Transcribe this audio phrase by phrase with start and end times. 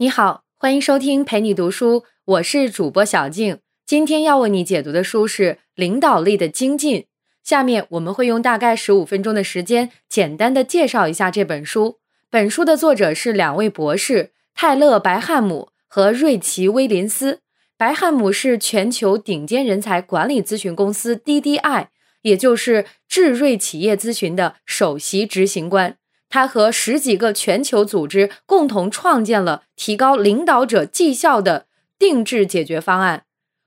[0.00, 3.58] 你好，欢迎收听陪你读书，我是主播小静。
[3.84, 7.02] 今天要为你解读的书是《领导力的精进》。
[7.44, 11.98] 下面我们会用大概十五分钟的时间，简单的介绍一下这本书。
[12.30, 17.40] 本书的作者是两位博士，泰勒·白汉姆和瑞奇·威林斯。
[17.76, 21.88] 白汉姆是全球顶尖人才管理咨询公司 DDI，
[22.22, 25.98] 也就是智瑞企业咨询的首席执行官。
[26.30, 31.66] 他和十几个全球组织共同创建了提高领导者绩效的
[31.98, 33.24] 定制解决方案。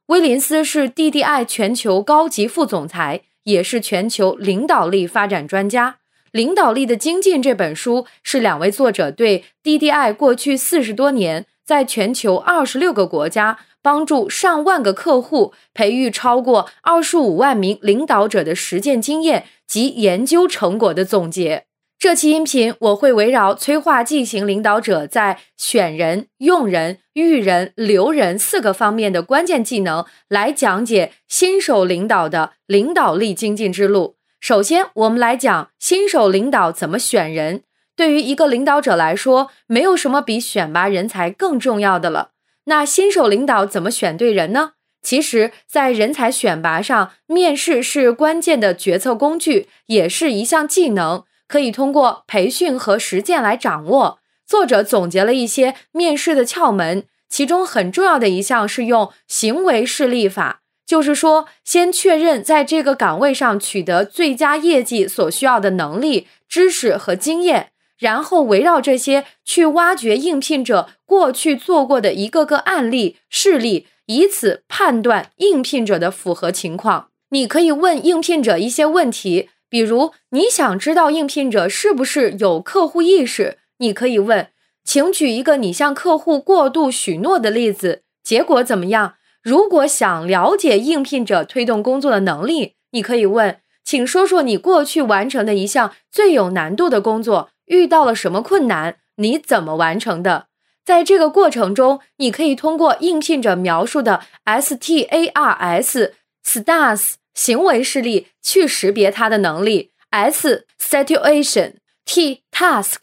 [0.08, 5.91] 威林斯是 DDI 全球高级副总裁，也是全球领导力发展专家。
[6.31, 21.65] 《领导力的精进》这本书是两位作者对 DDI 过去四十多年在全球二十六个国家帮助上万个客户培育超过二十五万名领导者的实践经验及研究成果的总结。
[22.04, 34.18] 这期音频我会围绕催化剂型领导者在选人、用人、育人、留人四个方面的关键技能来讲解新手领导的领导力精进之路。
[34.41, 37.62] 首先，我们来讲新手领导怎么选人。
[37.96, 42.31] 对于一个领导者来说，没有什么比选拔人才更重要的了。
[42.65, 44.74] 那新手领导怎么选对人呢？
[45.01, 51.24] 其实，在人才选拔上，面试是关键的决策工具，也是一项技能。
[51.48, 54.20] 可以通过培训和实践来掌握。
[54.46, 77.08] 作者总结了一些面试的窍门，其中很重要的一项是用行为示例法，就是说，先确认在这个岗位上取得最佳业绩所需要的能力、知识和经验，然后围绕这些去挖掘应聘者过去做过的一个个案例事例，以此判断应聘者的符合情况。
[77.30, 79.50] 你可以问应聘者一些问题。
[79.74, 84.50] 比如你想知道应聘者是不是有客户意识，你可以问
[84.86, 98.97] ：“请举一个你向客户过度许诺的例子，结果怎么样？”如果想了解应聘者推动工作的能力，你可以问：“请说说你过去完成的一项最有难度的工作，遇到了什么困难？
[99.16, 100.46] 你怎么完成的？”
[100.86, 106.14] 在这个过程中，你可以通过应聘者描述的 S T A R S
[106.46, 107.14] STARS。
[107.34, 109.92] 行为事例去识别他的能力。
[110.10, 112.96] S situation，T task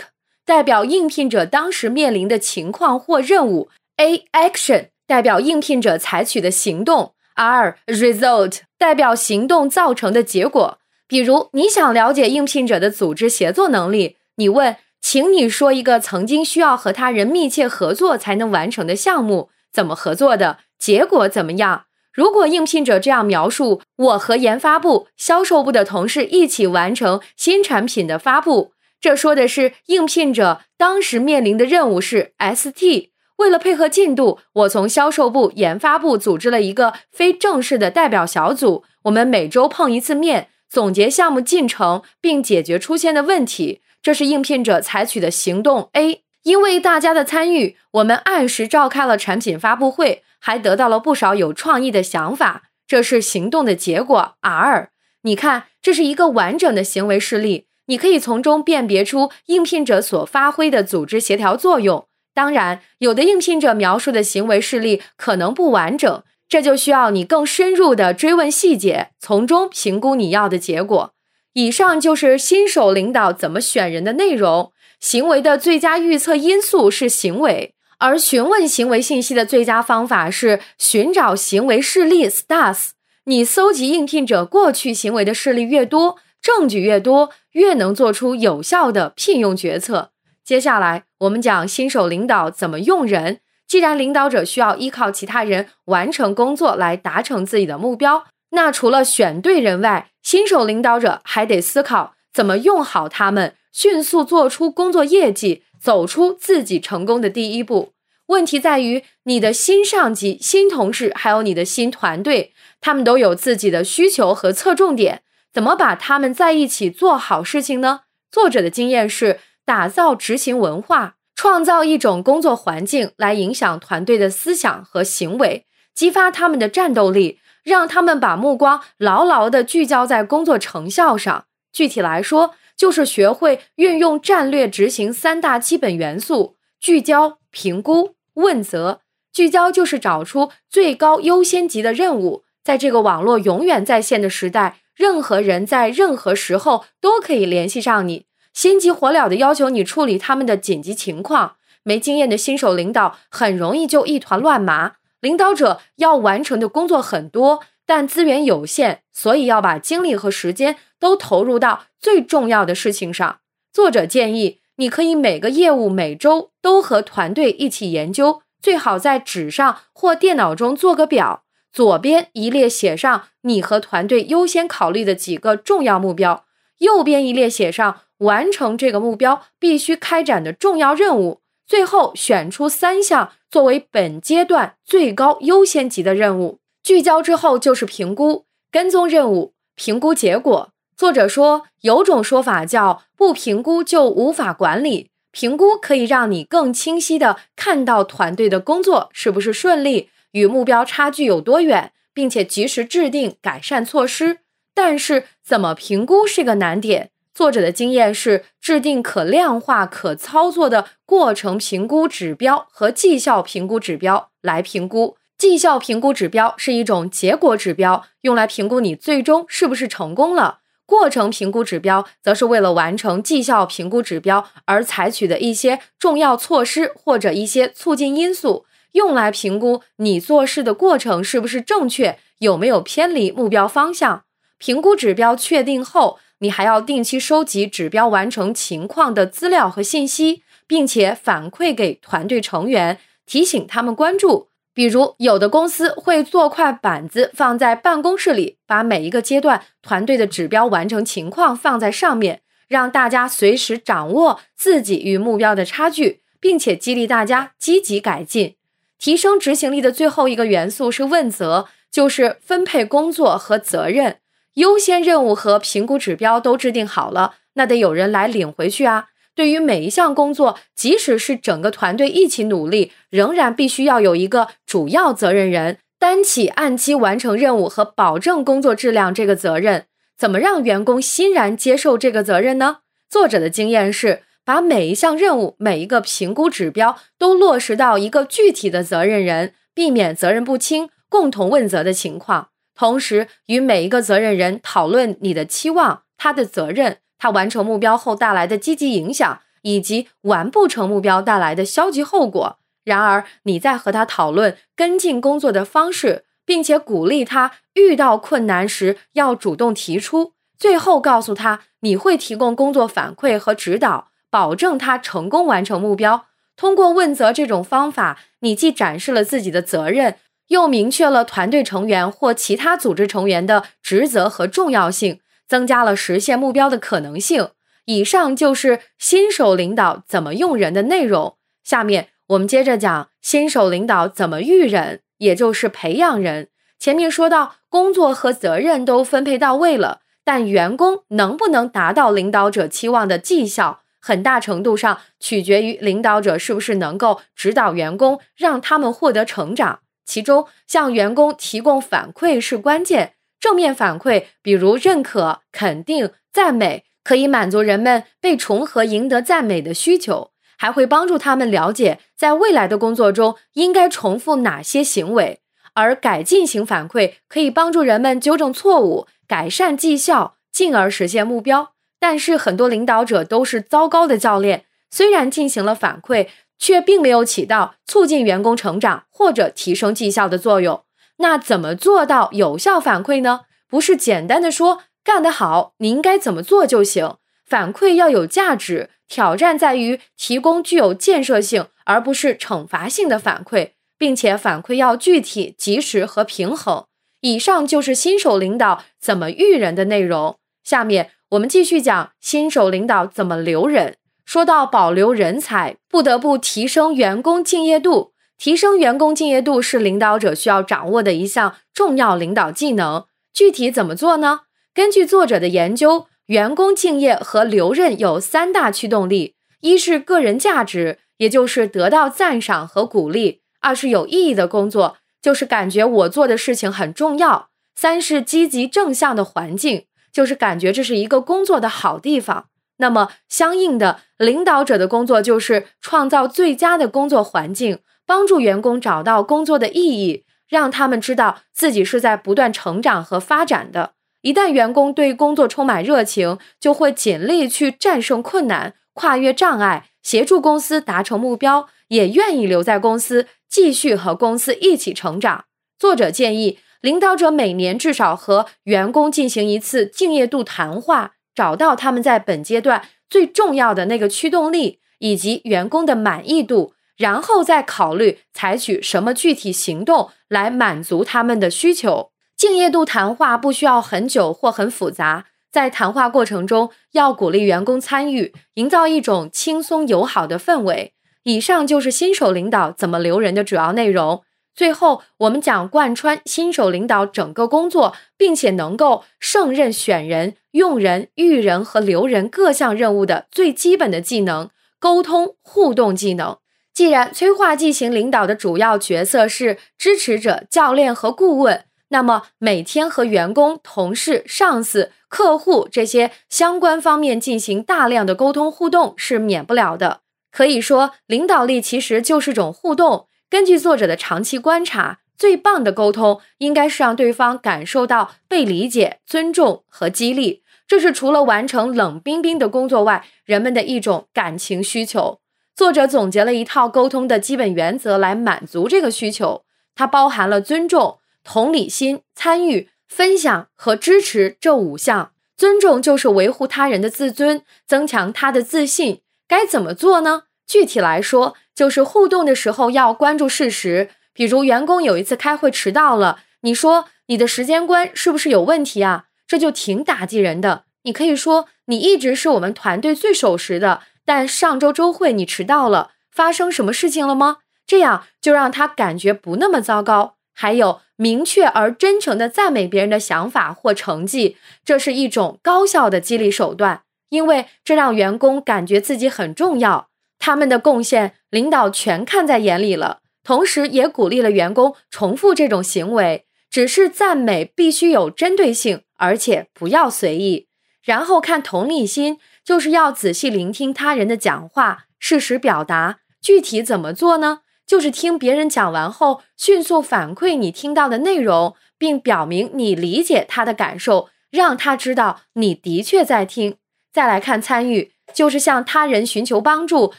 [0.45, 3.71] 代表应聘者当时面临的情况或任务。
[3.97, 7.15] A action 代表应聘者采取的行动。
[7.35, 10.79] R result 代表行动造成的结果。
[11.09, 20.59] 比如，你想了解应聘者的组织协作能力，你问：“请你说一个曾经需要和他人密切合作才能完成的项目，怎么合作的？
[20.79, 33.11] 结果怎么样？”如果应聘者这样描述：“我和研发部、销售部的同事一起完成新产品的发布。”这说的是应聘者当时面临的任务是 ST。
[33.37, 43.81] 为了配合进度，我从销售部、研发部组织了一个非正式的代表小组，我们每周碰一次面，总结项目进程并解决出现的问题。
[44.03, 46.23] 这是应聘者采取的行动 A。
[46.43, 50.23] 因为大家的参与，我们按时召开了产品发布会。
[50.41, 54.35] 还得到了不少有创意的想法，这是行动的结果。
[54.41, 54.91] R，
[55.23, 62.07] 你看，这是一个完整的行为事例，你可以从中辨别出应聘者所发挥的组织协调作用。
[62.35, 71.13] 当然，有的应聘者描述的行为事例可能不完整，这就需要你更深入的追问细节，从中评估你要的结果。
[71.53, 74.73] 以上就是新手领导怎么选人的内容。
[75.01, 77.75] 行为的最佳预测因素是行为。
[78.01, 82.89] 而询问行为信息的最佳方法是寻找行为事例 （stats）。
[83.27, 90.13] 你搜集应聘者过去行为的事例越多，证据越多，越能做出有效的聘用决策。
[90.43, 93.41] 接下来，我们讲新手领导怎么用人。
[93.69, 105.65] 既然领导者需要依靠其他人完成工作来达成自己的目标，那除了选对人外，新手领导者还得思考怎么用好他们，迅速做出工作业绩。
[105.81, 107.93] 走出自己成功的第一步，
[108.27, 115.23] 问题在于你的新上级、新同事，还有你的新团队，他们都有自己的需求和侧重点，
[115.53, 118.03] 怎么把他们在一起做好事情呢？
[118.31, 131.47] 作者的经验是打造执行文化，创造一种工作环境来影响团队的思想和行为，激发他们的战斗力，让他们把目光牢牢地聚焦在工作成效上。
[131.73, 139.03] 具体来说，就是学会运用战略执行三大基本元素：聚焦、评估、问责。
[139.31, 142.43] 聚焦就是找出最高优先级的任务。
[142.65, 148.25] 在这个网络永远在线的时代，任何人在任何时候都可以联系上你，
[148.55, 151.57] 心急火燎的要求你处理他们的紧急情况。
[151.83, 154.93] 没经验的新手领导很容易就一团乱麻。
[155.21, 163.41] 领导者要完成的工作很多，但资源有限，所以要把精力和时间都投入到最重要的事情上。
[163.73, 176.45] 作者建议，你可以每个业务每周都和团队一起研究，最好在纸上或电脑中做个表，左边一列写上你和团队优先考虑的几个重要目标，
[176.79, 181.41] 右边一列写上完成这个目标必须开展的重要任务。
[181.67, 190.73] 最后选出三项作为本阶段最高优先级的任务，聚焦之后就是评估、跟踪任务、评估结果。
[191.01, 204.41] 作者说，有种说法叫“不评估就无法管理”，评估可以让你更清晰地看到团队的工作是不是顺利，与目标差距有多远，并且及时制定改善措施。
[204.75, 207.09] 但是，怎么评估是个难点。
[207.33, 215.17] 作者的经验是制定可量化、可操作的过程评估指标和绩效评估指标来评估。
[215.39, 220.60] 绩效评估指标是一种结果指标，用来评估你最终是不是成功了；
[220.91, 234.25] 过程评估指标则是为了完成绩效评估指标而采取的一些重要措施或者一些促进因素，用来评估你做事的过程是不是正确，有没有偏离目标方向。
[234.59, 236.19] 评估指标确定后。
[236.43, 244.49] 你还要定期收集指标完成情况的资料和信息，并且反馈给团队成员，提醒他们关注。
[244.73, 258.57] 比如，有的公司会做块板子放在办公室里，把每一个阶段团队的指标完成情况放在上面，让大家随时掌握自己与目标的差距，并且激励大家积极改进。
[258.99, 264.19] 提升执行力的最后一个元素是问责，就是分配工作和责任。
[264.55, 269.07] 优先任务和评估指标都制定好了，那得有人来领回去啊。
[269.41, 279.87] 对于每一项工作，即使是整个团队一起努力，仍然必须要有一个主要责任人担起按期完成任务和保证工作质量这个责任。
[280.19, 282.81] 怎么让员工欣然接受这个责任呢？
[283.09, 292.49] 作者的经验是，把每一项任务、每一个评估指标都落实到一个具体的责任人，避免责任不清、共同问责的情况。
[292.75, 302.59] 同时，与每一个责任人讨论你的期望、他的责任、他完成目标后带来的积极影响，以及完不成目标带来的消极后果。
[302.83, 310.33] 然而，你在和他讨论跟进工作的方式，并且鼓励他遇到困难时要主动提出。
[310.59, 316.25] 最后，告诉他你会提供工作反馈和指导，保证他成功完成目标。
[316.57, 320.17] 通过问责这种方法，你既展示了自己的责任。
[320.49, 325.21] 又明确了团队成员或其他组织成员的职责和重要性，
[325.51, 327.49] 增加了实现目标的可能性。
[327.87, 331.37] 以上就是新手领导怎么用人的内容。
[331.65, 336.51] 下面我们接着讲新手领导怎么育人，也就是培养人。
[336.79, 349.81] 前面说到工作和责任都分配到位了，但员工能不能达到领导者期望的绩效，很大程度上取决于领导者是不是能够指导员工，让他们获得成长。
[350.05, 353.15] 其中，向员工提供反馈是关键。
[353.41, 365.41] 正面反馈，比如认可、肯定、赞美，可以满足人们被重合、赢得赞美的需求，还会帮助他们了解在未来的工作中应该重复哪些行为。
[365.75, 371.73] 而改进型反馈可以帮助人们纠正错误、改善绩效，进而实现目标。
[371.99, 376.29] 但是，很多领导者都是糟糕的教练，虽然进行了反馈。
[376.63, 380.83] 却并没有起到促进员工成长或者提升绩效的作用。
[381.21, 383.43] 那怎么做到有效反馈呢？
[383.69, 387.17] 不是简单的说干得好，你应该怎么做就行。
[387.47, 396.85] 反馈要有价值，挑战在于提供具有建设性而不是惩罚性的反馈，并且反馈要具体、及时和平衡。
[397.21, 400.37] 以上就是新手领导怎么育人的内容。
[400.65, 403.97] 下面我们继续讲新手领导怎么留人。
[404.25, 408.13] 说到保留人才，不得不提升员工敬业度。
[408.41, 413.05] 提升员工敬业度是领导者需要掌握的一项重要领导技能。
[413.35, 414.41] 具体怎么做呢？
[414.73, 432.47] 根据作者的研究，员工敬业和留任有三大驱动力：一是个人价值，也就是得到赞赏和鼓励；二是有意义的工作，就是感觉我做的事情很重要；三是积极正向的环境，就是感觉这是一个工作的好地方。
[432.79, 437.81] 那么，相应的，领导者的工作就是创造最佳的工作环境，
[438.11, 443.93] 帮助员工找到工作的意义，让他们知道自己是在不断成长和发展的。
[444.23, 455.45] 一旦员工对工作充满热情，就会尽力去战胜困难、跨越障碍，协助公司达成目标，也愿意留在公司，继续和公司一起成长。
[455.79, 472.11] 作者建议，领导者每年至少和员工进行一次敬业度谈话，找到他们在本阶段最重要的那个驱动力以及员工的满意度，然后再考虑采取什么具体行动来满足他们的需求。
[472.37, 475.25] 敬业度谈话不需要很久或很复杂。
[475.51, 480.93] 在谈话过程中，要鼓励员工参与，营造一种轻松友好的氛围。
[481.23, 484.23] 以上就是新手领导怎么留人的主要内容。
[484.55, 496.37] 最后，我们讲贯穿新手领导整个工作，并且能够胜任选人、用人、育人和留人各项任务的最基本的技能——沟通互动技能。
[496.73, 501.65] 既然催化剂型领导的主要角色是支持者、教练和顾问。
[501.93, 510.03] 那么每天和员工、同事、上司、客户这些相关方面进行大量的沟通互动是免不了的。
[510.31, 513.09] 可以说，领导力其实就是种互动。
[513.29, 520.45] 根据作者的长期观察，最棒的沟通应该是让对方感受到被理解、尊重和激励。
[520.69, 525.19] 这是除了完成冷冰冰的工作外，人们的一种感情需求。
[525.55, 530.99] 作者总结了一套沟通的基本原则来满足这个需求，它包含了尊重。
[531.23, 539.03] 同理心、参与、分享和支持这五项，尊重就是维护他人的自尊，增强他的自信。
[539.29, 540.23] 该怎么做呢？
[540.47, 543.91] 具体来说，就是互动的时候要关注事实。
[544.15, 549.05] 比如，员工有一次开会迟到了，你说你的时间观是不是有问题啊？
[549.27, 550.65] 这就挺打击人的。
[550.85, 557.37] 你可以说你一直是我们团队最守时的，但上周周会你迟到了，发生什么事情了吗？
[557.65, 560.17] 这样就让他感觉不那么糟糕。
[560.35, 572.99] 还有明确而真诚的赞美别人的想法或成绩，这是一种高效的激励手段，因为这让员工感觉自己很重要，他们的贡献领导全看在眼里了。
[573.23, 576.27] 同时，也鼓励了员工重复这种行为。
[576.51, 580.49] 只是赞美必须有针对性，而且不要随意。
[580.83, 585.99] 然后看同理心，就是要仔细聆听他人的讲话，适时表达。
[586.21, 587.41] 具体怎么做呢？
[587.67, 596.57] 就是听别人讲完后，迅速反馈你听到的内容，并表明你理解他的感受，让他知道你的确在听。
[596.93, 599.95] 再来看参与，就是向他人寻求帮助，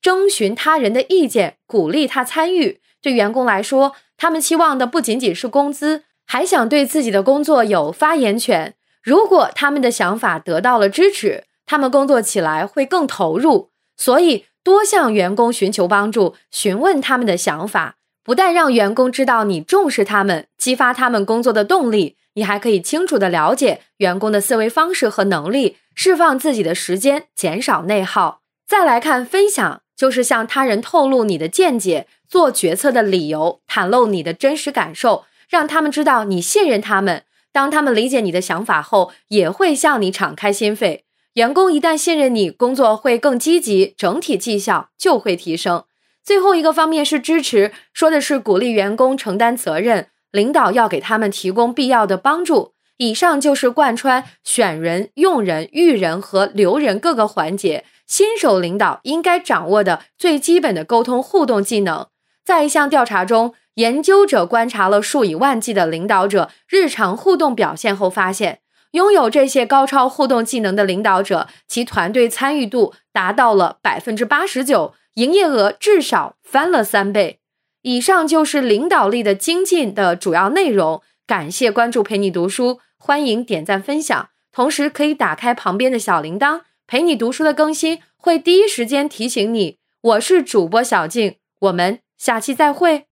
[0.00, 2.80] 征询他人的意见，鼓励他参与。
[3.02, 8.74] 对员工来说，他们期望的不仅仅是工资，还想对自己的工作有发言权。
[9.02, 13.70] 如果他们的想法得到了支持，他们工作起来会更投入。
[13.96, 14.44] 所以。
[14.64, 28.42] 多向员工寻求帮助，询问他们的想法，不但让员工知道你重视他们，激发他们工作的动力，你还可以清楚的了解员工的思维方式和能力，释放自己的时间，减少内耗。
[28.64, 37.24] 再来看分享，就是向他人透露你的见解、做决策的理由，袒露你的真实感受，让他们知道你信任他们。
[37.50, 41.00] 当他们理解你的想法后，也会向你敞开心扉。
[41.34, 45.84] 员工一旦信任你，工作会更积极，整体绩效就会提升。
[46.22, 52.74] 最后一个方面是支持，说的是鼓励员工承担责任，领导要给他们提供必要的帮助。
[52.98, 62.06] 以上就是贯穿选人、用人、育人和留人各个环节，新手领导应该掌握的最基本的沟通互动技能。
[62.44, 68.61] 在一项调查中，研究者观察了数以万计的领导者日常互动表现后发现。
[68.92, 77.40] 拥有这些高超互动技能的领导者，其团队参与度达到了百分之八十九，营业额至少翻了三倍。
[77.82, 81.02] 以上就是领导力的精进的主要内容。
[81.26, 89.78] 感谢关注陪你读书，欢迎点赞分享，同时可以打开旁边的小铃铛，陪你读书的更新会第一时间提醒你。
[90.02, 93.06] 我是主播小静，我们下期再会。